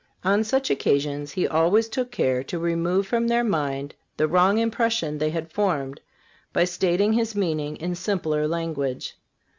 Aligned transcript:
On 0.23 0.43
such 0.43 0.71
occasions 0.71 1.31
He 1.33 1.47
always 1.47 1.87
took 1.87 2.09
care 2.09 2.43
to 2.45 2.57
remove 2.57 3.05
from 3.05 3.27
their 3.27 3.43
mind 3.43 3.93
the 4.17 4.27
wrong 4.27 4.57
impression 4.57 5.19
they 5.19 5.29
had 5.29 5.51
formed 5.53 6.01
by 6.51 6.63
stating 6.63 7.13
His 7.13 7.35
meaning 7.35 7.75
in 7.75 7.93
simpler 7.93 8.47
language. 8.47 9.15